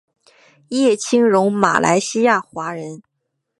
[0.69, 3.03] 叶清荣马来西亚华人。